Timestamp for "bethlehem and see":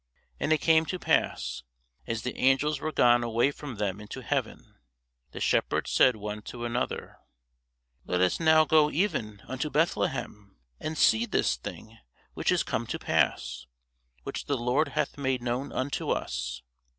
9.69-11.27